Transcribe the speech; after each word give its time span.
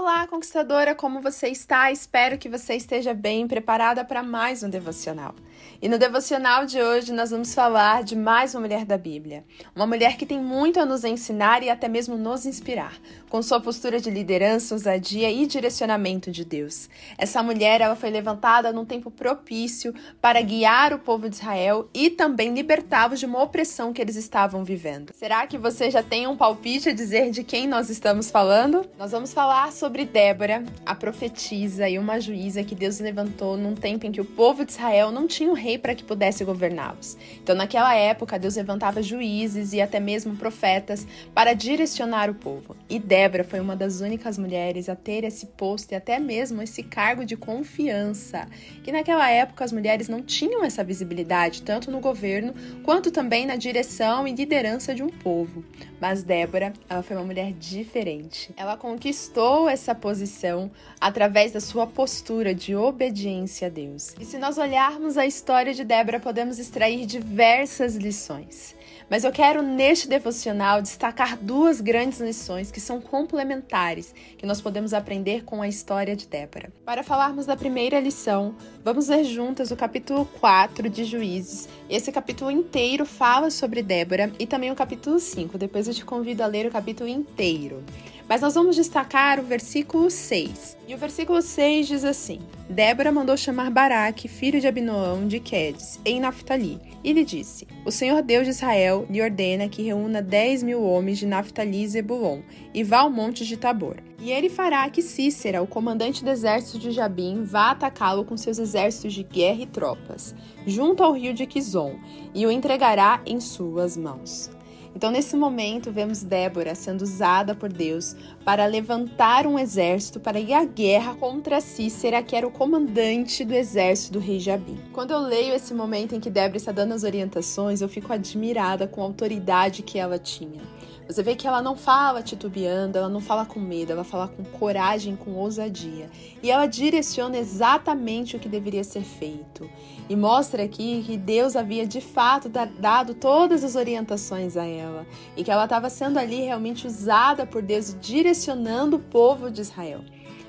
Olá, 0.00 0.28
conquistadora, 0.28 0.94
como 0.94 1.20
você 1.20 1.48
está? 1.48 1.90
Espero 1.90 2.38
que 2.38 2.48
você 2.48 2.76
esteja 2.76 3.12
bem 3.12 3.48
preparada 3.48 4.04
para 4.04 4.22
mais 4.22 4.62
um 4.62 4.70
devocional. 4.70 5.34
E 5.82 5.88
no 5.88 5.98
devocional 5.98 6.64
de 6.64 6.80
hoje 6.80 7.12
nós 7.12 7.32
vamos 7.32 7.52
falar 7.52 8.04
de 8.04 8.14
mais 8.14 8.54
uma 8.54 8.60
mulher 8.60 8.84
da 8.84 8.96
Bíblia. 8.96 9.44
Uma 9.74 9.88
mulher 9.88 10.16
que 10.16 10.24
tem 10.24 10.38
muito 10.38 10.78
a 10.78 10.86
nos 10.86 11.02
ensinar 11.02 11.64
e 11.64 11.70
até 11.70 11.88
mesmo 11.88 12.16
nos 12.16 12.46
inspirar, 12.46 12.96
com 13.28 13.42
sua 13.42 13.60
postura 13.60 14.00
de 14.00 14.08
liderança, 14.08 14.72
ousadia 14.72 15.30
e 15.32 15.46
direcionamento 15.46 16.30
de 16.30 16.44
Deus. 16.44 16.88
Essa 17.16 17.42
mulher 17.42 17.80
ela 17.80 17.96
foi 17.96 18.10
levantada 18.10 18.72
num 18.72 18.84
tempo 18.84 19.10
propício 19.10 19.92
para 20.20 20.40
guiar 20.40 20.92
o 20.92 21.00
povo 21.00 21.28
de 21.28 21.34
Israel 21.34 21.88
e 21.92 22.08
também 22.08 22.54
libertá-los 22.54 23.18
de 23.18 23.26
uma 23.26 23.42
opressão 23.42 23.92
que 23.92 24.00
eles 24.00 24.14
estavam 24.14 24.62
vivendo. 24.62 25.12
Será 25.12 25.44
que 25.44 25.58
você 25.58 25.90
já 25.90 26.04
tem 26.04 26.28
um 26.28 26.36
palpite 26.36 26.88
a 26.88 26.94
dizer 26.94 27.32
de 27.32 27.42
quem 27.42 27.66
nós 27.66 27.90
estamos 27.90 28.30
falando? 28.30 28.88
Nós 28.96 29.10
vamos 29.10 29.32
falar 29.32 29.72
sobre 29.72 29.87
Débora, 29.88 30.64
a 30.84 30.94
profetisa 30.94 31.88
e 31.88 31.98
uma 31.98 32.20
juíza 32.20 32.62
que 32.62 32.74
Deus 32.74 33.00
levantou 33.00 33.56
num 33.56 33.74
tempo 33.74 34.06
em 34.06 34.12
que 34.12 34.20
o 34.20 34.24
povo 34.24 34.64
de 34.64 34.72
Israel 34.72 35.10
não 35.10 35.26
tinha 35.26 35.50
um 35.50 35.54
rei 35.54 35.78
para 35.78 35.94
que 35.94 36.04
pudesse 36.04 36.44
governá-los. 36.44 37.16
Então, 37.42 37.54
naquela 37.54 37.94
época, 37.94 38.38
Deus 38.38 38.56
levantava 38.56 39.02
juízes 39.02 39.72
e 39.72 39.80
até 39.80 39.98
mesmo 39.98 40.36
profetas 40.36 41.06
para 41.34 41.54
direcionar 41.54 42.30
o 42.30 42.34
povo. 42.34 42.76
E 42.88 42.98
Débora 42.98 43.44
foi 43.44 43.60
uma 43.60 43.74
das 43.76 44.00
únicas 44.00 44.38
mulheres 44.38 44.88
a 44.88 44.96
ter 44.96 45.24
esse 45.24 45.46
posto 45.46 45.92
e 45.92 45.94
até 45.94 46.18
mesmo 46.18 46.62
esse 46.62 46.82
cargo 46.82 47.24
de 47.24 47.36
confiança, 47.36 48.46
que 48.82 48.92
naquela 48.92 49.30
época 49.30 49.64
as 49.64 49.72
mulheres 49.72 50.08
não 50.08 50.22
tinham 50.22 50.64
essa 50.64 50.84
visibilidade, 50.84 51.62
tanto 51.62 51.90
no 51.90 52.00
governo 52.00 52.54
quanto 52.82 53.10
também 53.10 53.46
na 53.46 53.56
direção 53.56 54.26
e 54.26 54.32
liderança 54.32 54.94
de 54.94 55.02
um 55.02 55.08
povo. 55.08 55.64
Mas 56.00 56.22
Débora, 56.22 56.72
ela 56.88 57.02
foi 57.02 57.16
uma 57.16 57.24
mulher 57.24 57.52
diferente. 57.52 58.52
Ela 58.56 58.76
conquistou 58.76 59.68
essa 59.78 59.94
posição 59.94 60.70
através 61.00 61.52
da 61.52 61.60
sua 61.60 61.86
postura 61.86 62.54
de 62.54 62.74
obediência 62.74 63.68
a 63.68 63.70
Deus. 63.70 64.14
E 64.20 64.24
se 64.24 64.36
nós 64.36 64.58
olharmos 64.58 65.16
a 65.16 65.24
história 65.24 65.72
de 65.72 65.84
Débora, 65.84 66.20
podemos 66.20 66.58
extrair 66.58 67.06
diversas 67.06 67.94
lições. 67.94 68.76
Mas 69.08 69.24
eu 69.24 69.32
quero 69.32 69.62
neste 69.62 70.06
devocional 70.06 70.82
destacar 70.82 71.38
duas 71.38 71.80
grandes 71.80 72.20
lições 72.20 72.70
que 72.70 72.80
são 72.80 73.00
complementares, 73.00 74.14
que 74.36 74.44
nós 74.44 74.60
podemos 74.60 74.92
aprender 74.92 75.44
com 75.44 75.62
a 75.62 75.68
história 75.68 76.14
de 76.14 76.26
Débora. 76.26 76.70
Para 76.84 77.02
falarmos 77.02 77.46
da 77.46 77.56
primeira 77.56 78.00
lição, 78.00 78.54
vamos 78.84 79.08
ler 79.08 79.24
juntas 79.24 79.70
o 79.70 79.76
capítulo 79.76 80.26
4 80.40 80.90
de 80.90 81.04
Juízes. 81.04 81.68
Esse 81.88 82.12
capítulo 82.12 82.50
inteiro 82.50 83.06
fala 83.06 83.50
sobre 83.50 83.82
Débora 83.82 84.30
e 84.38 84.46
também 84.46 84.70
o 84.70 84.76
capítulo 84.76 85.18
5. 85.18 85.56
Depois 85.56 85.88
eu 85.88 85.94
te 85.94 86.04
convido 86.04 86.42
a 86.42 86.46
ler 86.46 86.66
o 86.66 86.70
capítulo 86.70 87.08
inteiro. 87.08 87.82
Mas 88.28 88.42
nós 88.42 88.54
vamos 88.54 88.76
destacar 88.76 89.40
o 89.40 89.42
versículo 89.42 90.10
6. 90.10 90.76
E 90.86 90.94
o 90.94 90.98
versículo 90.98 91.40
6 91.40 91.88
diz 91.88 92.04
assim: 92.04 92.40
Débora 92.68 93.10
mandou 93.10 93.36
chamar 93.36 93.70
Baraque, 93.70 94.28
filho 94.28 94.60
de 94.60 94.66
Abinoão, 94.66 95.26
de 95.26 95.40
Quedes, 95.40 95.98
em 96.04 96.20
Naphtali, 96.20 96.78
e 97.02 97.12
lhe 97.14 97.24
disse: 97.24 97.66
O 97.86 97.90
Senhor 97.90 98.20
Deus 98.22 98.44
de 98.44 98.50
Israel 98.50 99.06
lhe 99.08 99.22
ordena 99.22 99.68
que 99.68 99.82
reúna 99.82 100.20
dez 100.20 100.62
mil 100.62 100.82
homens 100.82 101.18
de 101.18 101.26
Naphtali 101.26 101.82
e 101.82 101.88
Zebulon, 101.88 102.40
e 102.74 102.84
vá 102.84 102.98
ao 102.98 103.10
monte 103.10 103.46
de 103.46 103.56
Tabor. 103.56 103.96
E 104.20 104.30
ele 104.30 104.50
fará 104.50 104.90
que 104.90 105.00
Cícera, 105.00 105.62
o 105.62 105.66
comandante 105.66 106.22
do 106.22 106.30
exército 106.30 106.78
de 106.78 106.90
Jabim, 106.90 107.44
vá 107.44 107.70
atacá-lo 107.70 108.24
com 108.24 108.36
seus 108.36 108.58
exércitos 108.58 109.14
de 109.14 109.22
guerra 109.22 109.62
e 109.62 109.66
tropas, 109.66 110.34
junto 110.66 111.02
ao 111.02 111.12
rio 111.12 111.32
de 111.32 111.46
Quizon, 111.46 111.98
e 112.34 112.44
o 112.44 112.50
entregará 112.50 113.22
em 113.24 113.40
suas 113.40 113.96
mãos. 113.96 114.50
Então, 114.98 115.12
nesse 115.12 115.36
momento, 115.36 115.92
vemos 115.92 116.24
Débora 116.24 116.74
sendo 116.74 117.02
usada 117.02 117.54
por 117.54 117.72
Deus 117.72 118.16
para 118.44 118.66
levantar 118.66 119.46
um 119.46 119.56
exército 119.56 120.18
para 120.18 120.40
ir 120.40 120.52
à 120.52 120.64
guerra 120.64 121.14
contra 121.14 121.60
Cícera, 121.60 122.20
que 122.20 122.34
era 122.34 122.44
o 122.44 122.50
comandante 122.50 123.44
do 123.44 123.54
exército 123.54 124.14
do 124.14 124.18
rei 124.18 124.40
Jabim. 124.40 124.76
Quando 124.92 125.12
eu 125.12 125.20
leio 125.20 125.54
esse 125.54 125.72
momento 125.72 126.16
em 126.16 126.20
que 126.20 126.28
Débora 126.28 126.56
está 126.56 126.72
dando 126.72 126.94
as 126.94 127.04
orientações, 127.04 127.80
eu 127.80 127.88
fico 127.88 128.12
admirada 128.12 128.88
com 128.88 129.00
a 129.00 129.04
autoridade 129.04 129.84
que 129.84 130.00
ela 130.00 130.18
tinha. 130.18 130.60
Você 131.08 131.22
vê 131.22 131.34
que 131.34 131.46
ela 131.46 131.62
não 131.62 131.74
fala 131.74 132.22
titubeando, 132.22 132.98
ela 132.98 133.08
não 133.08 133.20
fala 133.20 133.46
com 133.46 133.58
medo, 133.58 133.92
ela 133.92 134.04
fala 134.04 134.28
com 134.28 134.44
coragem, 134.44 135.16
com 135.16 135.32
ousadia. 135.32 136.10
E 136.42 136.50
ela 136.50 136.66
direciona 136.66 137.38
exatamente 137.38 138.36
o 138.36 138.38
que 138.38 138.46
deveria 138.46 138.84
ser 138.84 139.02
feito. 139.02 139.70
E 140.06 140.14
mostra 140.14 140.62
aqui 140.62 141.02
que 141.06 141.16
Deus 141.16 141.56
havia 141.56 141.86
de 141.86 142.02
fato 142.02 142.50
dado 142.50 143.14
todas 143.14 143.64
as 143.64 143.74
orientações 143.74 144.54
a 144.54 144.66
ela. 144.66 145.06
E 145.34 145.42
que 145.42 145.50
ela 145.50 145.64
estava 145.64 145.88
sendo 145.88 146.18
ali 146.18 146.42
realmente 146.42 146.86
usada 146.86 147.46
por 147.46 147.62
Deus, 147.62 147.96
direcionando 147.98 148.96
o 148.96 149.00
povo 149.00 149.50
de 149.50 149.62
Israel. 149.62 150.04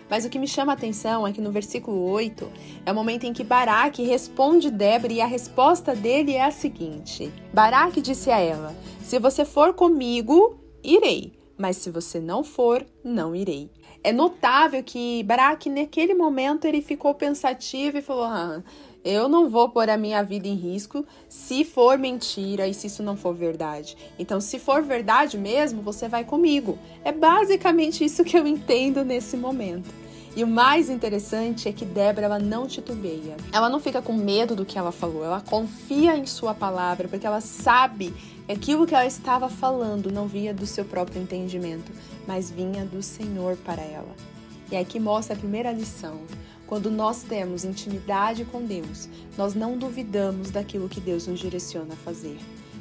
Mas 0.10 0.26
o 0.26 0.30
que 0.30 0.40
me 0.40 0.48
chama 0.48 0.74
a 0.74 0.76
atenção 0.76 1.28
é 1.28 1.32
que 1.32 1.42
no 1.42 1.52
versículo 1.52 2.10
8 2.10 2.52
é 2.86 2.92
o 2.92 2.96
momento 2.96 3.26
em 3.26 3.34
que 3.34 3.44
Baraque 3.44 4.04
responde 4.04 4.72
Débora 4.72 5.14
e 5.14 5.22
a 5.22 5.26
resposta 5.26 5.96
dele 5.96 6.34
é 6.34 6.44
a 6.44 6.52
seguinte: 6.52 7.32
Baraque 7.54 8.02
disse 8.02 8.32
a 8.32 8.40
ela: 8.40 8.76
Se 9.04 9.20
você 9.20 9.46
for 9.46 9.74
comigo, 9.74 10.60
irei, 10.84 11.34
mas 11.58 11.78
se 11.78 11.92
você 11.92 12.20
não 12.20 12.44
for, 12.44 12.86
não 13.04 13.36
irei. 13.36 13.70
É 14.02 14.14
notável 14.14 14.82
que 14.82 15.24
Baraque, 15.24 15.70
naquele 15.70 16.14
momento, 16.14 16.66
ele 16.66 16.82
ficou 16.82 17.14
pensativo 17.14 17.98
e 17.98 18.02
falou: 18.02 18.24
ah, 18.24 18.64
eu 19.04 19.30
não 19.30 19.50
vou 19.50 19.70
pôr 19.70 19.90
a 19.90 19.98
minha 19.98 20.22
vida 20.24 20.48
em 20.48 20.56
risco 20.56 21.06
se 21.28 21.64
for 21.64 21.98
mentira 21.98 22.68
e 22.68 22.74
se 22.74 22.88
isso 22.88 23.02
não 23.02 23.16
for 23.16 23.34
verdade. 23.34 23.96
Então, 24.18 24.42
se 24.42 24.60
for 24.60 24.82
verdade 24.82 25.38
mesmo, 25.38 25.82
você 25.82 26.08
vai 26.08 26.24
comigo. 26.24 26.78
É 27.04 27.12
basicamente 27.12 28.04
isso 28.04 28.24
que 28.24 28.38
eu 28.38 28.46
entendo 28.46 29.06
nesse 29.06 29.38
momento. 29.38 29.90
E 30.36 30.44
o 30.44 30.48
mais 30.48 30.90
interessante 30.90 31.68
é 31.68 31.74
que 31.74 31.84
Débora 31.84 32.28
ela 32.28 32.40
não 32.40 32.68
titubeia. 32.68 33.36
Ela 33.52 33.70
não 33.70 33.80
fica 33.80 34.02
com 34.02 34.14
medo 34.14 34.56
do 34.56 34.66
que 34.66 34.78
ela 34.78 34.92
falou, 34.92 35.24
ela 35.24 35.42
confia 35.42 36.16
em 36.16 36.26
sua 36.26 36.54
palavra, 36.54 37.08
porque 37.08 37.26
ela 37.26 37.42
sabe 37.42 38.14
que 38.46 38.52
aquilo 38.52 38.86
que 38.86 38.94
ela 38.94 39.06
estava 39.06 39.50
falando 39.50 40.12
não 40.12 40.28
vinha 40.28 40.54
do 40.54 40.66
seu 40.66 40.86
próprio 40.86 41.22
entendimento, 41.22 41.92
mas 42.28 42.52
vinha 42.52 42.86
do 42.86 43.02
Senhor 43.02 43.58
para 43.58 43.82
ela. 43.82 44.16
E 44.72 44.78
aqui 44.78 45.00
mostra 45.00 45.36
a 45.36 45.40
primeira 45.40 45.72
lição. 45.72 46.22
Quando 46.70 46.92
nós 46.92 47.24
temos 47.24 47.66
intimidade 47.66 48.46
com 48.46 48.64
Deus, 48.64 49.10
nós 49.36 49.56
não 49.56 49.76
duvidamos 49.76 50.52
daquilo 50.52 50.88
que 50.88 51.02
Deus 51.02 51.26
nos 51.26 51.40
direciona 51.40 51.96
a 51.96 51.98
fazer. 51.98 52.38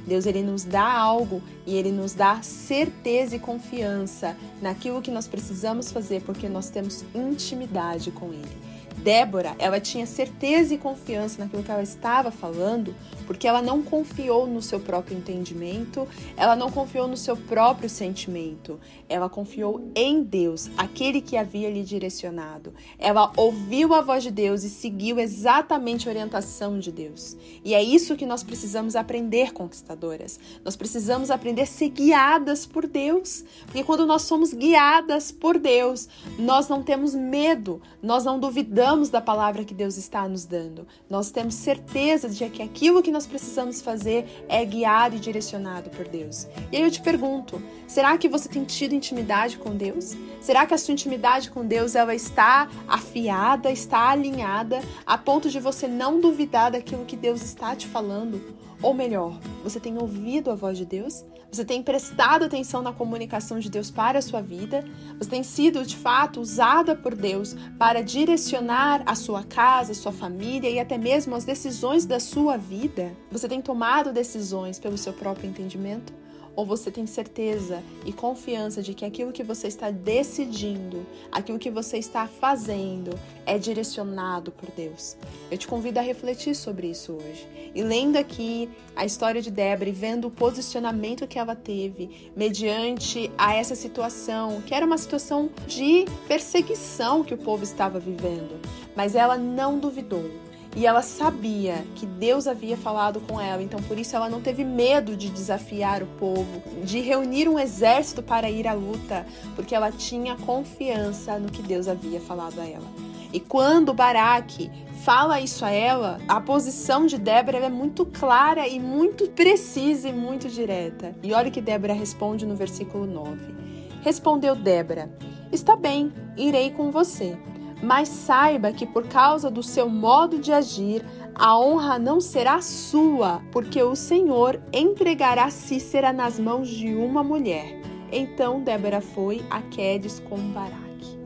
Deus 0.06 0.26
ele 0.26 0.43
nos 0.43 0.62
dá 0.62 0.93
algo 0.93 1.43
e 1.66 1.75
ele 1.75 1.91
nos 1.91 2.12
dá 2.12 2.43
certeza 2.43 3.37
e 3.37 3.38
confiança 3.38 4.37
naquilo 4.60 5.00
que 5.00 5.10
nós 5.10 5.27
precisamos 5.27 5.91
fazer 5.91 6.21
porque 6.21 6.50
nós 6.50 6.69
temos 6.69 7.03
intimidade 7.15 8.10
com 8.10 8.31
ele. 8.31 8.67
Débora, 9.08 9.56
ela 9.58 9.80
tinha 9.80 10.04
certeza 10.04 10.74
e 10.74 10.76
confiança 10.76 11.42
naquilo 11.42 11.62
que 11.62 11.70
ela 11.70 11.82
estava 11.82 12.30
falando, 12.30 12.94
porque 13.26 13.48
ela 13.48 13.62
não 13.62 13.82
confiou 13.82 14.46
no 14.46 14.60
seu 14.60 14.78
próprio 14.78 15.16
entendimento, 15.16 16.06
ela 16.36 16.54
não 16.54 16.70
confiou 16.70 17.08
no 17.08 17.16
seu 17.16 17.34
próprio 17.34 17.88
sentimento, 17.88 18.78
ela 19.08 19.26
confiou 19.26 19.91
em 19.94 20.22
Deus, 20.22 20.68
aquele 20.76 21.22
que 21.22 21.38
havia 21.38 21.70
lhe 21.70 21.82
direcionado. 21.82 22.74
Ela 22.98 23.32
ouviu 23.34 23.94
a 23.94 24.02
voz 24.02 24.22
de 24.22 24.30
Deus 24.30 24.62
e 24.62 24.68
seguiu 24.68 25.18
exatamente 25.18 26.06
a 26.06 26.12
orientação 26.12 26.78
de 26.78 26.92
Deus. 26.92 27.34
E 27.64 27.74
é 27.74 27.82
isso 27.82 28.14
que 28.14 28.26
nós 28.26 28.42
precisamos 28.42 28.94
aprender, 28.94 29.54
conquistadoras. 29.54 30.38
Nós 30.62 30.76
precisamos 30.76 31.30
aprender 31.30 31.62
a 31.62 31.66
ser 31.66 31.88
guiadas 31.88 32.66
por 32.66 32.86
Deus, 32.86 33.42
porque 33.64 33.84
quando 33.84 34.04
nós 34.04 34.22
somos 34.22 34.52
guiadas 34.52 35.32
por 35.32 35.58
Deus, 35.58 36.10
nós 36.38 36.68
não 36.68 36.82
temos 36.82 37.14
medo, 37.14 37.80
nós 38.02 38.26
não 38.26 38.38
duvidamos 38.38 38.97
duvidamos 38.98 39.09
da 39.10 39.20
palavra 39.20 39.64
que 39.64 39.75
Deus 39.75 39.97
está 39.97 40.28
nos 40.28 40.44
dando. 40.44 40.86
Nós 41.09 41.31
temos 41.31 41.54
certeza 41.54 42.28
de 42.28 42.48
que 42.50 42.62
aquilo 42.62 43.03
que 43.03 43.12
nós 43.12 43.26
precisamos 43.26 43.81
fazer 43.81 44.44
é 44.48 44.64
guiado 44.64 45.16
e 45.16 45.20
direcionado 45.20 45.88
por 45.91 46.09
Deus. 46.09 46.48
E 46.72 46.76
aí 46.76 46.82
eu 46.82 46.91
te 46.91 47.00
pergunto, 47.00 47.62
será 47.86 48.19
que 48.19 48.28
você 48.28 48.48
tem 48.48 48.64
tido 48.64 48.94
intimidade 48.94 49.56
com 49.56 49.76
Deus? 49.76 50.16
Será 50.41 50.66
que 50.66 50.75
a 50.75 50.78
sua 50.78 50.92
intimidade 50.92 51.50
com 51.50 51.64
Deus 51.64 51.94
ela 51.94 52.15
está 52.15 52.68
afiada, 52.89 53.71
está 53.71 54.10
alinhada 54.10 54.80
a 55.06 55.16
ponto 55.16 55.48
de 55.48 55.60
você 55.60 55.86
não 55.86 56.21
duvidar 56.21 56.72
daquilo 56.72 57.04
que 57.04 57.16
Deus 57.16 57.42
está 57.42 57.77
te 57.77 57.86
falando? 57.86 58.41
Ou 58.83 58.95
melhor, 58.95 59.39
você 59.62 59.78
tem 59.78 59.97
ouvido 59.98 60.50
a 60.50 60.54
voz 60.54 60.77
de 60.77 60.84
Deus? 60.84 61.24
Você 61.50 61.65
tem 61.65 61.83
prestado 61.83 62.45
atenção 62.45 62.83
na 62.83 62.92
comunicação 62.92 63.59
de 63.59 63.71
Deus 63.71 63.91
para 63.91 64.18
a 64.18 64.22
sua 64.22 64.42
vida? 64.42 64.84
Você 65.18 65.30
tem 65.30 65.42
sido 65.42 65.84
de 65.84 65.97
fato 65.97 66.41
usada 66.41 66.95
por 66.95 67.15
Deus 67.15 67.56
para 67.78 68.03
direcionar 68.03 69.03
a 69.06 69.15
sua 69.15 69.42
casa, 69.42 69.92
a 69.92 69.95
sua 69.95 70.12
família 70.12 70.68
e 70.68 70.78
até 70.78 70.98
mesmo 70.98 71.34
as 71.34 71.47
decisões 71.47 72.04
da 72.04 72.21
sua 72.21 72.59
vida? 72.59 73.16
Você 73.30 73.48
tem 73.48 73.62
tomado 73.62 74.12
decisões 74.12 74.78
pelo 74.78 74.98
seu 74.98 75.12
próprio 75.15 75.48
entendimento? 75.48 76.12
Ou 76.59 76.66
você 76.66 76.91
tem 76.91 77.07
certeza 77.07 77.84
e 78.05 78.13
confiança 78.13 78.83
de 78.83 78.93
que 78.93 79.05
aquilo 79.05 79.31
que 79.31 79.45
você 79.45 79.69
está 79.69 79.93
decidindo, 79.93 81.07
aquilo 81.31 81.57
que 81.57 81.71
você 81.71 81.99
está 81.99 82.27
fazendo, 82.27 83.16
é 83.47 83.57
direcionado 83.57 84.51
por 84.51 84.69
Deus? 84.72 85.16
Eu 85.53 85.57
te 85.57 85.69
convido 85.69 86.01
a 86.01 86.03
refletir 86.03 86.57
sobre 86.57 86.89
isso 86.89 87.13
hoje. 87.13 87.47
E 87.72 87.81
lendo 87.81 88.16
aqui 88.16 88.69
a 88.97 89.07
história 89.07 89.41
de 89.41 89.53
Débora 89.53 89.89
e 89.89 89.93
vendo 89.93 90.27
o 90.27 90.33
posicionamento 90.33 91.28
que 91.28 91.39
ela 91.39 91.55
teve 91.55 92.33
mediante 92.34 93.31
a 93.39 93.55
essa 93.55 93.77
situação, 93.77 94.60
que 94.63 94.75
era 94.75 94.84
uma 94.84 94.99
situação 94.99 95.51
de 95.65 96.07
perseguição 96.27 97.22
que 97.22 97.34
o 97.34 97.39
povo 97.39 97.63
estava 97.63 98.01
vivendo, 98.01 98.60
mas 98.97 99.15
ela 99.15 99.39
não 99.39 99.78
duvidou 99.78 100.47
e 100.76 100.86
ela 100.86 101.03
sabia 101.03 101.84
que 101.94 102.06
Deus 102.06 102.47
havia 102.47 102.76
falado 102.76 103.20
com 103.20 103.41
ela, 103.41 103.62
então 103.62 103.82
por 103.82 103.98
isso 103.98 104.15
ela 104.15 104.28
não 104.28 104.41
teve 104.41 104.65
medo 104.65 105.16
de 105.16 105.28
desafiar 105.30 106.03
o 106.03 106.06
povo, 106.06 106.62
de 106.84 107.00
reunir 107.00 107.48
um 107.48 107.59
exército 107.59 108.22
para 108.22 108.50
ir 108.50 108.66
à 108.66 108.74
luta, 108.74 109.26
porque 109.56 109.74
ela 109.74 109.91
tinha 109.91 110.36
confiança 110.36 111.38
no 111.38 111.50
que 111.50 111.62
Deus 111.62 111.88
havia 111.88 112.20
falado 112.20 112.60
a 112.60 112.66
ela. 112.66 112.86
E 113.32 113.41
quando 113.41 113.92
Baraque 113.92 114.70
fala 115.04 115.41
isso 115.41 115.65
a 115.65 115.70
ela, 115.70 116.18
a 116.28 116.41
posição 116.41 117.06
de 117.06 117.18
Débora 117.18 117.59
é 117.59 117.68
muito 117.68 118.06
clara 118.06 118.66
e 118.66 118.78
muito 118.78 119.28
precisa 119.28 120.09
e 120.09 120.12
muito 120.12 120.48
direta. 120.48 121.14
E 121.22 121.32
olha 121.32 121.48
o 121.48 121.53
que 121.53 121.60
Débora 121.60 121.92
responde 121.92 122.47
no 122.47 122.54
versículo 122.54 123.06
9. 123.06 123.54
Respondeu 124.00 124.54
Débora: 124.54 125.10
Está 125.53 125.76
bem, 125.76 126.12
irei 126.36 126.71
com 126.71 126.91
você 126.91 127.36
mas 127.83 128.09
saiba 128.09 128.72
que 128.72 128.86
por 128.86 129.07
causa 129.07 129.51
do 129.51 129.63
seu 129.63 129.89
modo 129.89 130.39
de 130.39 130.53
agir, 130.53 131.04
a 131.34 131.59
honra 131.59 131.98
não 131.98 132.21
será 132.21 132.60
sua, 132.60 133.41
porque 133.53 133.83
o 133.83 133.95
Senhor 133.95 134.60
entregará 134.72 135.51
Cícera 135.51 136.13
nas 136.13 136.39
mãos 136.39 136.69
de 136.69 136.95
uma 136.95 137.22
mulher. 137.22 137.80
Então 138.10 138.60
Débora 138.60 139.01
foi 139.01 139.42
a 139.51 139.63
Quedes 139.63 140.21
com 140.21 140.36
Baraque. 140.53 141.19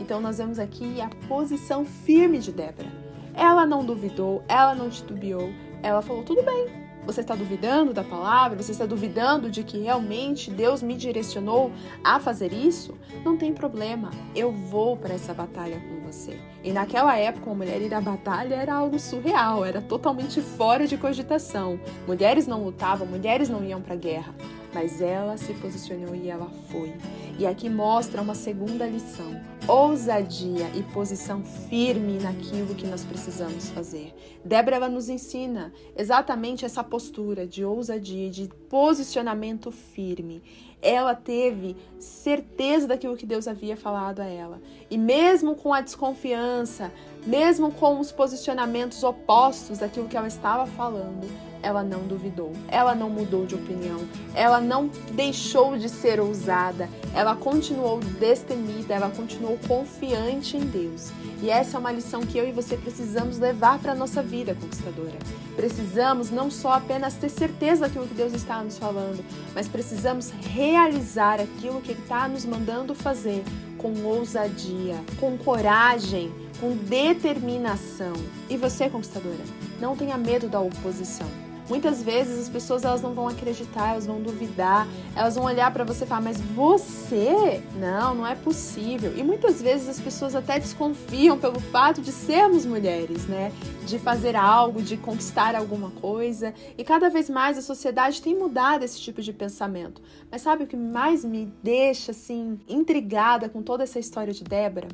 Então 0.00 0.20
nós 0.20 0.38
vemos 0.38 0.58
aqui 0.58 1.00
a 1.00 1.08
posição 1.28 1.84
firme 1.84 2.38
de 2.38 2.50
Débora. 2.50 2.90
Ela 3.34 3.64
não 3.64 3.84
duvidou, 3.84 4.42
ela 4.48 4.74
não 4.74 4.90
titubeou, 4.90 5.50
ela 5.82 6.02
falou: 6.02 6.22
tudo 6.24 6.42
bem, 6.42 6.81
você 7.04 7.20
está 7.20 7.34
duvidando 7.34 7.92
da 7.92 8.04
palavra? 8.04 8.62
Você 8.62 8.72
está 8.72 8.86
duvidando 8.86 9.50
de 9.50 9.62
que 9.62 9.78
realmente 9.78 10.50
Deus 10.50 10.82
me 10.82 10.94
direcionou 10.94 11.72
a 12.02 12.20
fazer 12.20 12.52
isso? 12.52 12.96
Não 13.24 13.36
tem 13.36 13.52
problema, 13.52 14.10
eu 14.34 14.52
vou 14.52 14.96
para 14.96 15.14
essa 15.14 15.34
batalha 15.34 15.80
com 15.80 16.06
você. 16.06 16.38
E 16.62 16.72
naquela 16.72 17.16
época, 17.16 17.46
uma 17.46 17.56
mulher 17.56 17.80
ir 17.82 17.92
à 17.92 18.00
batalha 18.00 18.54
era 18.54 18.74
algo 18.74 18.98
surreal, 18.98 19.64
era 19.64 19.80
totalmente 19.80 20.40
fora 20.40 20.86
de 20.86 20.96
cogitação. 20.96 21.80
Mulheres 22.06 22.46
não 22.46 22.62
lutavam, 22.62 23.06
mulheres 23.06 23.48
não 23.48 23.64
iam 23.64 23.80
para 23.80 23.94
a 23.94 23.98
guerra, 23.98 24.34
mas 24.72 25.00
ela 25.00 25.36
se 25.36 25.52
posicionou 25.54 26.14
e 26.14 26.28
ela 26.28 26.48
foi. 26.70 26.94
E 27.42 27.46
aqui 27.46 27.68
mostra 27.68 28.22
uma 28.22 28.36
segunda 28.36 28.86
lição: 28.86 29.34
ousadia 29.66 30.70
e 30.76 30.82
posição 30.94 31.42
firme 31.42 32.20
naquilo 32.20 32.72
que 32.72 32.86
nós 32.86 33.04
precisamos 33.04 33.68
fazer. 33.70 34.14
Débora 34.44 34.76
ela 34.76 34.88
nos 34.88 35.08
ensina 35.08 35.72
exatamente 35.96 36.64
essa 36.64 36.84
postura 36.84 37.44
de 37.44 37.64
ousadia, 37.64 38.30
de 38.30 38.48
posicionamento 38.70 39.72
firme. 39.72 40.40
Ela 40.80 41.16
teve 41.16 41.76
certeza 41.98 42.86
daquilo 42.86 43.16
que 43.16 43.26
Deus 43.26 43.48
havia 43.48 43.76
falado 43.76 44.20
a 44.20 44.26
ela. 44.26 44.62
E 44.88 44.96
mesmo 44.96 45.56
com 45.56 45.74
a 45.74 45.80
desconfiança, 45.80 46.92
mesmo 47.26 47.72
com 47.72 47.98
os 47.98 48.12
posicionamentos 48.12 49.02
opostos 49.02 49.78
daquilo 49.78 50.06
que 50.06 50.16
ela 50.16 50.28
estava 50.28 50.64
falando, 50.64 51.26
ela 51.62 51.82
não 51.82 52.00
duvidou, 52.00 52.52
ela 52.68 52.94
não 52.94 53.08
mudou 53.08 53.46
de 53.46 53.54
opinião, 53.54 54.00
ela 54.34 54.60
não 54.60 54.90
deixou 55.12 55.78
de 55.78 55.88
ser 55.88 56.20
ousada, 56.20 56.88
ela 57.14 57.36
continuou 57.36 58.00
destemida, 58.00 58.94
ela 58.94 59.10
continuou 59.10 59.58
confiante 59.66 60.56
em 60.56 60.60
Deus. 60.60 61.10
E 61.40 61.50
essa 61.50 61.76
é 61.76 61.80
uma 61.80 61.92
lição 61.92 62.22
que 62.22 62.38
eu 62.38 62.48
e 62.48 62.52
você 62.52 62.76
precisamos 62.76 63.38
levar 63.38 63.78
para 63.78 63.92
a 63.92 63.96
nossa 63.96 64.22
vida 64.22 64.54
conquistadora. 64.54 65.18
Precisamos 65.56 66.30
não 66.30 66.50
só 66.50 66.74
apenas 66.74 67.14
ter 67.14 67.28
certeza 67.28 67.82
daquilo 67.82 68.06
que 68.06 68.14
Deus 68.14 68.32
está 68.32 68.62
nos 68.62 68.78
falando, 68.78 69.24
mas 69.54 69.68
precisamos 69.68 70.30
realizar 70.30 71.40
aquilo 71.40 71.80
que 71.80 71.92
Ele 71.92 72.00
está 72.00 72.28
nos 72.28 72.44
mandando 72.44 72.94
fazer 72.94 73.44
com 73.76 73.92
ousadia, 74.04 74.96
com 75.18 75.36
coragem, 75.36 76.32
com 76.60 76.76
determinação. 76.76 78.12
E 78.48 78.56
você, 78.56 78.88
conquistadora, 78.88 79.42
não 79.80 79.96
tenha 79.96 80.16
medo 80.16 80.48
da 80.48 80.60
oposição. 80.60 81.26
Muitas 81.72 82.02
vezes 82.02 82.38
as 82.38 82.50
pessoas 82.50 82.84
elas 82.84 83.00
não 83.00 83.14
vão 83.14 83.26
acreditar, 83.26 83.92
elas 83.92 84.04
vão 84.04 84.20
duvidar, 84.20 84.86
elas 85.16 85.36
vão 85.36 85.46
olhar 85.46 85.72
para 85.72 85.84
você 85.84 86.04
e 86.04 86.06
falar: 86.06 86.20
"Mas 86.20 86.38
você? 86.38 87.62
Não, 87.76 88.14
não 88.14 88.26
é 88.26 88.34
possível". 88.34 89.16
E 89.16 89.22
muitas 89.22 89.62
vezes 89.62 89.88
as 89.88 89.98
pessoas 89.98 90.34
até 90.34 90.58
desconfiam 90.58 91.38
pelo 91.38 91.58
fato 91.58 92.02
de 92.02 92.12
sermos 92.12 92.66
mulheres, 92.66 93.26
né? 93.26 93.50
De 93.86 93.98
fazer 93.98 94.36
algo, 94.36 94.82
de 94.82 94.98
conquistar 94.98 95.54
alguma 95.54 95.90
coisa. 95.92 96.52
E 96.76 96.84
cada 96.84 97.08
vez 97.08 97.30
mais 97.30 97.56
a 97.56 97.62
sociedade 97.62 98.20
tem 98.20 98.38
mudado 98.38 98.84
esse 98.84 99.00
tipo 99.00 99.22
de 99.22 99.32
pensamento. 99.32 100.02
Mas 100.30 100.42
sabe 100.42 100.64
o 100.64 100.66
que 100.66 100.76
mais 100.76 101.24
me 101.24 101.50
deixa 101.62 102.10
assim 102.10 102.60
intrigada 102.68 103.48
com 103.48 103.62
toda 103.62 103.82
essa 103.82 103.98
história 103.98 104.34
de 104.34 104.44
Débora? 104.44 104.88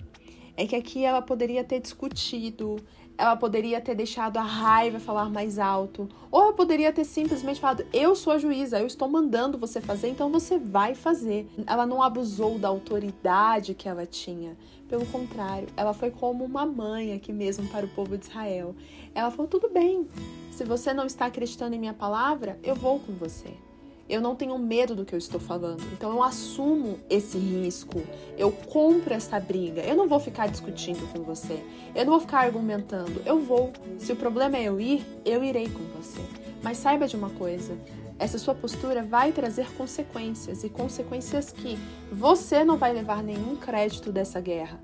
É 0.56 0.64
que 0.64 0.76
aqui 0.76 1.04
ela 1.04 1.22
poderia 1.22 1.64
ter 1.64 1.80
discutido, 1.80 2.76
ela 3.18 3.34
poderia 3.34 3.80
ter 3.80 3.96
deixado 3.96 4.36
a 4.36 4.42
raiva 4.42 5.00
falar 5.00 5.28
mais 5.28 5.58
alto, 5.58 6.08
ou 6.30 6.44
ela 6.44 6.52
poderia 6.52 6.92
ter 6.92 7.04
simplesmente 7.04 7.60
falado: 7.60 7.84
Eu 7.92 8.14
sou 8.14 8.32
a 8.32 8.38
juíza, 8.38 8.78
eu 8.78 8.86
estou 8.86 9.08
mandando 9.08 9.58
você 9.58 9.80
fazer, 9.80 10.08
então 10.08 10.30
você 10.30 10.56
vai 10.56 10.94
fazer. 10.94 11.50
Ela 11.66 11.84
não 11.84 12.00
abusou 12.00 12.58
da 12.58 12.68
autoridade 12.68 13.74
que 13.74 13.88
ela 13.88 14.06
tinha. 14.06 14.56
Pelo 14.88 15.04
contrário, 15.06 15.68
ela 15.76 15.92
foi 15.92 16.10
como 16.10 16.44
uma 16.44 16.64
mãe 16.64 17.12
aqui 17.12 17.32
mesmo 17.32 17.68
para 17.68 17.84
o 17.84 17.88
povo 17.88 18.16
de 18.16 18.26
Israel. 18.26 18.74
Ela 19.12 19.32
falou: 19.32 19.48
Tudo 19.48 19.68
bem, 19.68 20.08
se 20.52 20.64
você 20.64 20.94
não 20.94 21.04
está 21.04 21.26
acreditando 21.26 21.74
em 21.74 21.78
minha 21.78 21.94
palavra, 21.94 22.58
eu 22.62 22.76
vou 22.76 23.00
com 23.00 23.12
você. 23.14 23.67
Eu 24.08 24.20
não 24.22 24.34
tenho 24.34 24.58
medo 24.58 24.94
do 24.94 25.05
que 25.05 25.14
eu 25.14 25.19
estou 25.19 25.38
falando. 25.38 25.82
Então 25.93 26.10
eu 26.10 26.22
assumo 26.22 26.99
esse 27.10 27.37
risco. 27.37 28.02
Eu 28.38 28.50
compro 28.50 29.12
essa 29.12 29.38
briga. 29.38 29.82
Eu 29.82 29.94
não 29.94 30.08
vou 30.08 30.19
ficar 30.19 30.49
discutindo 30.49 31.06
com 31.12 31.22
você. 31.22 31.62
Eu 31.94 32.05
não 32.05 32.12
vou 32.12 32.20
ficar 32.20 32.40
argumentando. 32.40 33.20
Eu 33.26 33.38
vou. 33.40 33.72
Se 33.99 34.12
o 34.12 34.16
problema 34.16 34.56
é 34.56 34.64
eu 34.64 34.81
ir, 34.81 35.05
eu 35.25 35.44
irei 35.44 35.69
com 35.69 35.84
você. 36.00 36.20
Mas 36.62 36.78
saiba 36.78 37.06
de 37.06 37.16
uma 37.16 37.31
coisa: 37.31 37.76
essa 38.19 38.38
sua 38.38 38.55
postura 38.55 39.02
vai 39.02 39.31
trazer 39.31 39.70
consequências 39.75 40.64
e 40.64 40.69
consequências 40.69 41.52
que 41.52 41.78
você 42.11 42.64
não 42.64 42.76
vai 42.76 42.93
levar 42.93 43.22
nenhum 43.22 43.56
crédito 43.56 44.11
dessa 44.11 44.40
guerra. 44.40 44.81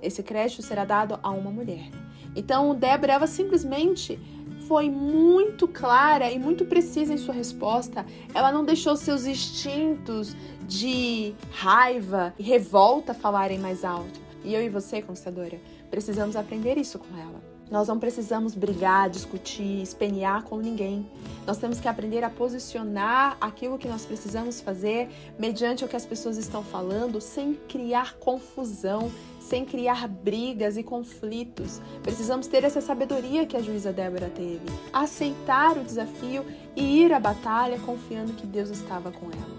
Esse 0.00 0.22
crédito 0.22 0.62
será 0.62 0.84
dado 0.84 1.18
a 1.22 1.30
uma 1.30 1.50
mulher. 1.50 1.90
Então, 2.36 2.74
Débora, 2.74 3.14
ela 3.14 3.26
simplesmente 3.26 4.18
foi 4.68 4.90
muito 4.90 5.66
clara 5.66 6.30
e 6.30 6.38
muito 6.38 6.66
precisa 6.66 7.14
em 7.14 7.16
sua 7.16 7.32
resposta. 7.32 8.04
Ela 8.34 8.52
não 8.52 8.64
deixou 8.64 8.94
seus 8.96 9.24
instintos 9.24 10.36
de 10.66 11.34
raiva 11.50 12.34
e 12.38 12.42
revolta 12.42 13.14
falarem 13.14 13.58
mais 13.58 13.82
alto. 13.82 14.20
E 14.44 14.54
eu 14.54 14.62
e 14.62 14.68
você, 14.68 15.00
conquistadora, 15.00 15.58
precisamos 15.90 16.36
aprender 16.36 16.76
isso 16.76 16.98
com 16.98 17.16
ela. 17.16 17.57
Nós 17.70 17.88
não 17.88 17.98
precisamos 17.98 18.54
brigar, 18.54 19.10
discutir, 19.10 19.82
espenear 19.82 20.42
com 20.44 20.58
ninguém. 20.58 21.06
Nós 21.46 21.58
temos 21.58 21.80
que 21.80 21.88
aprender 21.88 22.24
a 22.24 22.30
posicionar 22.30 23.36
aquilo 23.40 23.78
que 23.78 23.88
nós 23.88 24.06
precisamos 24.06 24.60
fazer 24.60 25.08
mediante 25.38 25.84
o 25.84 25.88
que 25.88 25.96
as 25.96 26.06
pessoas 26.06 26.36
estão 26.36 26.62
falando, 26.62 27.20
sem 27.20 27.54
criar 27.54 28.14
confusão, 28.14 29.10
sem 29.40 29.64
criar 29.64 30.08
brigas 30.08 30.76
e 30.76 30.82
conflitos. 30.82 31.80
Precisamos 32.02 32.46
ter 32.46 32.64
essa 32.64 32.80
sabedoria 32.80 33.46
que 33.46 33.56
a 33.56 33.62
juíza 33.62 33.92
Débora 33.92 34.30
teve, 34.30 34.60
aceitar 34.92 35.76
o 35.76 35.84
desafio 35.84 36.44
e 36.74 37.02
ir 37.02 37.12
à 37.12 37.20
batalha 37.20 37.78
confiando 37.80 38.32
que 38.32 38.46
Deus 38.46 38.70
estava 38.70 39.10
com 39.10 39.26
ela. 39.26 39.57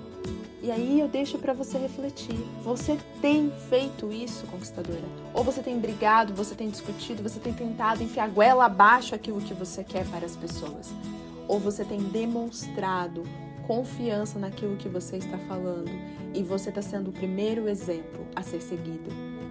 E 0.61 0.69
aí 0.71 0.99
eu 0.99 1.07
deixo 1.07 1.37
para 1.37 1.53
você 1.53 1.77
refletir. 1.77 2.35
Você 2.63 2.97
tem 3.21 3.51
feito 3.69 4.11
isso, 4.11 4.45
conquistadora? 4.47 4.99
Ou 5.33 5.43
você 5.43 5.61
tem 5.61 5.79
brigado, 5.79 6.33
você 6.33 6.53
tem 6.53 6.69
discutido, 6.69 7.23
você 7.23 7.39
tem 7.39 7.53
tentado 7.53 8.03
enfiar 8.03 8.29
goela 8.29 8.65
abaixo 8.65 9.15
aquilo 9.15 9.39
que 9.39 9.53
você 9.53 9.83
quer 9.83 10.05
para 10.07 10.25
as 10.25 10.35
pessoas? 10.35 10.93
Ou 11.47 11.59
você 11.59 11.85
tem 11.85 11.99
demonstrado 11.99 13.23
confiança 13.65 14.37
naquilo 14.37 14.75
que 14.75 14.89
você 14.89 15.17
está 15.17 15.37
falando 15.37 15.91
e 16.33 16.43
você 16.43 16.69
está 16.69 16.81
sendo 16.81 17.09
o 17.09 17.13
primeiro 17.13 17.69
exemplo 17.69 18.27
a 18.35 18.41
ser 18.41 18.61
seguido? 18.61 19.09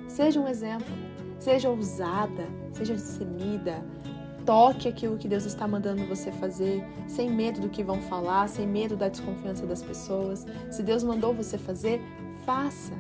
Seja 0.09 0.39
um 0.39 0.47
exemplo, 0.47 0.95
seja 1.39 1.71
ousada, 1.71 2.47
seja 2.73 2.95
dissemida, 2.95 3.83
toque 4.49 4.89
aquilo 4.89 5.19
que 5.19 5.29
Deus 5.29 5.45
está 5.45 5.69
mandando 5.69 6.07
você 6.07 6.33
fazer, 6.33 6.83
sem 7.07 7.31
medo 7.31 7.61
do 7.61 7.69
que 7.69 7.85
vão 7.85 8.01
falar, 8.01 8.49
sem 8.49 8.67
medo 8.67 8.97
da 8.97 9.11
desconfiança 9.11 9.67
das 9.67 9.83
pessoas. 9.83 10.47
Se 10.71 10.83
Deus 10.83 11.05
mandou 11.05 11.35
você 11.35 11.59
fazer, 11.59 12.01
faça. 12.47 12.95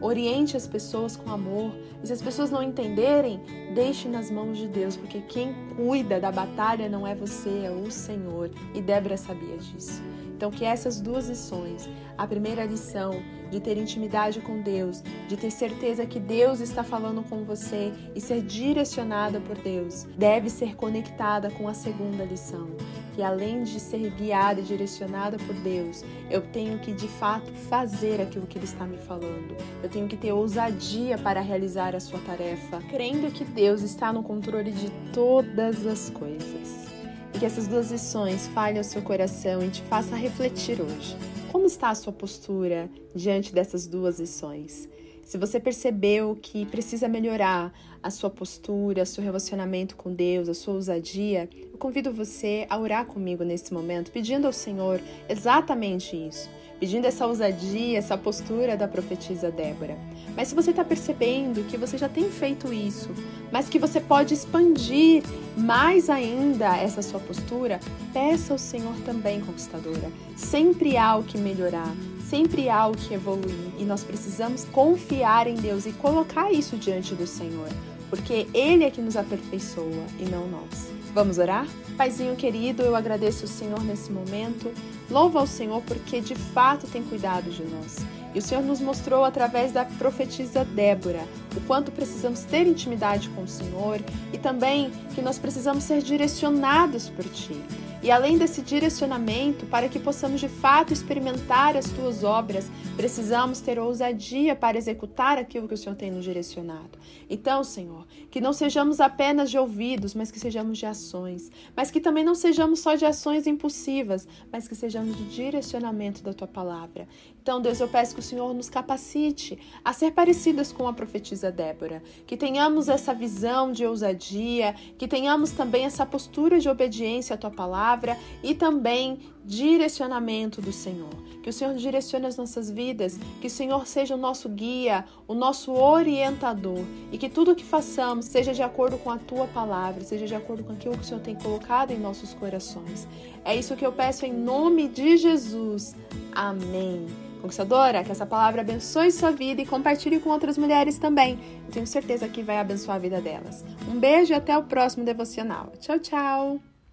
Oriente 0.00 0.56
as 0.56 0.68
pessoas 0.68 1.16
com 1.16 1.32
amor. 1.32 1.72
E 2.00 2.06
se 2.06 2.12
as 2.12 2.22
pessoas 2.22 2.48
não 2.48 2.62
entenderem, 2.62 3.40
deixe 3.74 4.06
nas 4.06 4.30
mãos 4.30 4.56
de 4.56 4.68
Deus, 4.68 4.96
porque 4.96 5.20
quem 5.22 5.52
cuida 5.74 6.20
da 6.20 6.30
batalha 6.30 6.88
não 6.88 7.04
é 7.04 7.12
você, 7.12 7.64
é 7.64 7.70
o 7.72 7.90
Senhor. 7.90 8.48
E 8.72 8.80
Débora 8.80 9.16
sabia 9.16 9.56
disso. 9.56 10.00
Então, 10.36 10.50
que 10.50 10.64
essas 10.64 11.00
duas 11.00 11.28
lições, 11.28 11.88
a 12.18 12.26
primeira 12.26 12.64
lição 12.64 13.22
de 13.50 13.60
ter 13.60 13.78
intimidade 13.78 14.40
com 14.40 14.60
Deus, 14.60 15.02
de 15.28 15.36
ter 15.36 15.50
certeza 15.50 16.04
que 16.04 16.18
Deus 16.18 16.60
está 16.60 16.82
falando 16.82 17.22
com 17.28 17.44
você 17.44 17.92
e 18.14 18.20
ser 18.20 18.42
direcionada 18.42 19.40
por 19.40 19.56
Deus, 19.56 20.06
deve 20.18 20.50
ser 20.50 20.74
conectada 20.74 21.50
com 21.50 21.68
a 21.68 21.74
segunda 21.74 22.24
lição, 22.24 22.66
que 23.14 23.22
além 23.22 23.62
de 23.62 23.78
ser 23.78 24.10
guiada 24.10 24.60
e 24.60 24.64
direcionada 24.64 25.36
por 25.38 25.54
Deus, 25.54 26.04
eu 26.28 26.42
tenho 26.42 26.80
que 26.80 26.92
de 26.92 27.06
fato 27.06 27.52
fazer 27.52 28.20
aquilo 28.20 28.46
que 28.46 28.58
Ele 28.58 28.64
está 28.64 28.84
me 28.84 28.98
falando. 28.98 29.56
Eu 29.82 29.88
tenho 29.88 30.08
que 30.08 30.16
ter 30.16 30.32
ousadia 30.32 31.16
para 31.16 31.40
realizar 31.40 31.94
a 31.94 32.00
sua 32.00 32.18
tarefa, 32.20 32.82
crendo 32.90 33.30
que 33.30 33.44
Deus 33.44 33.82
está 33.82 34.12
no 34.12 34.22
controle 34.24 34.72
de 34.72 34.90
todas 35.12 35.86
as 35.86 36.10
coisas. 36.10 36.93
Que 37.38 37.44
essas 37.44 37.66
duas 37.66 37.90
lições 37.90 38.46
falhem 38.48 38.78
ao 38.78 38.84
seu 38.84 39.02
coração 39.02 39.62
e 39.62 39.68
te 39.68 39.82
façam 39.82 40.16
refletir 40.16 40.80
hoje. 40.80 41.16
Como 41.50 41.66
está 41.66 41.90
a 41.90 41.94
sua 41.94 42.12
postura 42.12 42.88
diante 43.14 43.52
dessas 43.52 43.86
duas 43.86 44.20
lições? 44.20 44.88
Se 45.24 45.38
você 45.38 45.58
percebeu 45.58 46.38
que 46.40 46.66
precisa 46.66 47.08
melhorar 47.08 47.72
a 48.02 48.10
sua 48.10 48.30
postura, 48.30 49.04
seu 49.04 49.24
relacionamento 49.24 49.96
com 49.96 50.12
Deus, 50.12 50.48
a 50.48 50.54
sua 50.54 50.74
ousadia, 50.74 51.48
eu 51.72 51.78
convido 51.78 52.12
você 52.12 52.66
a 52.68 52.78
orar 52.78 53.06
comigo 53.06 53.42
nesse 53.42 53.72
momento, 53.72 54.12
pedindo 54.12 54.46
ao 54.46 54.52
Senhor 54.52 55.00
exatamente 55.28 56.16
isso 56.16 56.48
pedindo 56.78 57.06
essa 57.06 57.26
ousadia, 57.26 57.98
essa 57.98 58.16
postura 58.16 58.76
da 58.76 58.86
profetisa 58.88 59.50
Débora. 59.50 59.96
Mas 60.36 60.48
se 60.48 60.54
você 60.54 60.70
está 60.70 60.84
percebendo 60.84 61.66
que 61.68 61.76
você 61.76 61.96
já 61.96 62.08
tem 62.08 62.30
feito 62.30 62.72
isso, 62.72 63.10
mas 63.52 63.68
que 63.68 63.78
você 63.78 64.00
pode 64.00 64.34
expandir 64.34 65.22
mais 65.56 66.10
ainda 66.10 66.76
essa 66.76 67.02
sua 67.02 67.20
postura, 67.20 67.78
peça 68.12 68.52
ao 68.52 68.58
Senhor 68.58 68.94
também, 69.04 69.40
conquistadora. 69.40 70.10
Sempre 70.36 70.96
há 70.96 71.16
o 71.16 71.22
que 71.22 71.38
melhorar, 71.38 71.94
sempre 72.28 72.68
há 72.68 72.86
o 72.86 72.96
que 72.96 73.14
evoluir 73.14 73.70
e 73.78 73.84
nós 73.84 74.02
precisamos 74.02 74.64
confiar 74.64 75.46
em 75.46 75.54
Deus 75.54 75.86
e 75.86 75.92
colocar 75.92 76.52
isso 76.52 76.76
diante 76.76 77.14
do 77.14 77.26
Senhor, 77.26 77.68
porque 78.10 78.46
Ele 78.52 78.84
é 78.84 78.90
que 78.90 79.00
nos 79.00 79.16
aperfeiçoa 79.16 80.04
e 80.18 80.24
não 80.24 80.48
nós. 80.48 80.93
Vamos 81.14 81.38
orar? 81.38 81.64
Paizinho 81.96 82.34
querido, 82.34 82.82
eu 82.82 82.96
agradeço 82.96 83.44
o 83.44 83.48
Senhor 83.48 83.80
nesse 83.84 84.10
momento. 84.10 84.72
Louva 85.08 85.38
ao 85.38 85.46
Senhor 85.46 85.80
porque 85.82 86.20
de 86.20 86.34
fato 86.34 86.88
tem 86.88 87.04
cuidado 87.04 87.50
de 87.50 87.62
nós. 87.62 87.98
E 88.34 88.38
o 88.38 88.42
Senhor 88.42 88.62
nos 88.64 88.80
mostrou 88.80 89.24
através 89.24 89.70
da 89.70 89.84
profetisa 89.84 90.64
Débora 90.64 91.24
o 91.56 91.60
quanto 91.62 91.92
precisamos 91.92 92.40
ter 92.40 92.66
intimidade 92.66 93.28
com 93.30 93.42
o 93.42 93.48
Senhor 93.48 94.00
e 94.32 94.38
também 94.38 94.90
que 95.14 95.22
nós 95.22 95.38
precisamos 95.38 95.84
ser 95.84 96.02
direcionados 96.02 97.08
por 97.08 97.24
Ti. 97.24 97.62
E 98.04 98.10
além 98.10 98.36
desse 98.36 98.60
direcionamento, 98.60 99.64
para 99.64 99.88
que 99.88 99.98
possamos 99.98 100.38
de 100.38 100.46
fato 100.46 100.92
experimentar 100.92 101.74
as 101.74 101.86
tuas 101.86 102.22
obras, 102.22 102.70
precisamos 102.98 103.62
ter 103.62 103.78
ousadia 103.78 104.54
para 104.54 104.76
executar 104.76 105.38
aquilo 105.38 105.66
que 105.66 105.72
o 105.72 105.76
Senhor 105.78 105.96
tem 105.96 106.10
nos 106.10 106.22
direcionado. 106.22 106.98
Então, 107.30 107.64
Senhor, 107.64 108.06
que 108.30 108.42
não 108.42 108.52
sejamos 108.52 109.00
apenas 109.00 109.50
de 109.50 109.56
ouvidos, 109.56 110.14
mas 110.14 110.30
que 110.30 110.38
sejamos 110.38 110.76
de 110.76 110.84
ações. 110.84 111.50
Mas 111.74 111.90
que 111.90 111.98
também 111.98 112.22
não 112.22 112.34
sejamos 112.34 112.80
só 112.80 112.94
de 112.94 113.06
ações 113.06 113.46
impulsivas, 113.46 114.28
mas 114.52 114.68
que 114.68 114.74
sejamos 114.74 115.16
de 115.16 115.24
direcionamento 115.24 116.22
da 116.22 116.34
tua 116.34 116.46
palavra. 116.46 117.08
Então, 117.42 117.58
Deus, 117.58 117.80
eu 117.80 117.88
peço 117.88 118.14
que 118.14 118.20
Senhor 118.24 118.54
nos 118.54 118.68
capacite 118.68 119.58
a 119.84 119.92
ser 119.92 120.12
parecidas 120.12 120.72
com 120.72 120.88
a 120.88 120.92
profetisa 120.92 121.52
Débora, 121.52 122.02
que 122.26 122.36
tenhamos 122.36 122.88
essa 122.88 123.14
visão 123.14 123.70
de 123.70 123.86
ousadia, 123.86 124.74
que 124.98 125.06
tenhamos 125.06 125.50
também 125.50 125.84
essa 125.84 126.04
postura 126.04 126.58
de 126.58 126.68
obediência 126.68 127.34
à 127.34 127.36
tua 127.36 127.50
palavra 127.50 128.18
e 128.42 128.54
também 128.54 129.18
direcionamento 129.44 130.62
do 130.62 130.72
Senhor. 130.72 131.10
Que 131.42 131.50
o 131.50 131.52
Senhor 131.52 131.74
direcione 131.74 132.26
as 132.26 132.36
nossas 132.36 132.70
vidas, 132.70 133.18
que 133.40 133.48
o 133.48 133.50
Senhor 133.50 133.86
seja 133.86 134.14
o 134.14 134.18
nosso 134.18 134.48
guia, 134.48 135.04
o 135.28 135.34
nosso 135.34 135.72
orientador 135.72 136.82
e 137.12 137.18
que 137.18 137.28
tudo 137.28 137.52
o 137.52 137.54
que 137.54 137.64
façamos 137.64 138.24
seja 138.24 138.54
de 138.54 138.62
acordo 138.62 138.96
com 138.96 139.10
a 139.10 139.18
tua 139.18 139.46
palavra, 139.46 140.02
seja 140.02 140.26
de 140.26 140.34
acordo 140.34 140.64
com 140.64 140.72
aquilo 140.72 140.96
que 140.96 141.02
o 141.02 141.04
Senhor 141.04 141.20
tem 141.20 141.34
colocado 141.34 141.90
em 141.90 141.98
nossos 141.98 142.32
corações. 142.32 143.06
É 143.44 143.54
isso 143.54 143.76
que 143.76 143.84
eu 143.84 143.92
peço 143.92 144.24
em 144.24 144.32
nome 144.32 144.88
de 144.88 145.18
Jesus. 145.18 145.94
Amém. 146.32 147.23
Conquistadora, 147.44 148.02
que 148.02 148.10
essa 148.10 148.24
palavra 148.24 148.62
abençoe 148.62 149.12
sua 149.12 149.30
vida 149.30 149.60
e 149.60 149.66
compartilhe 149.66 150.18
com 150.18 150.30
outras 150.30 150.56
mulheres 150.56 150.96
também. 150.96 151.38
Tenho 151.70 151.86
certeza 151.86 152.26
que 152.26 152.42
vai 152.42 152.56
abençoar 152.56 152.96
a 152.96 152.98
vida 152.98 153.20
delas. 153.20 153.62
Um 153.86 154.00
beijo 154.00 154.32
e 154.32 154.34
até 154.34 154.56
o 154.56 154.62
próximo 154.62 155.04
devocional. 155.04 155.70
Tchau, 155.78 155.98
tchau! 155.98 156.73